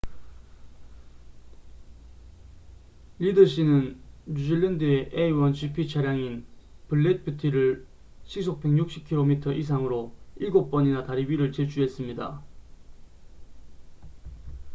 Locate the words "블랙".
6.87-7.23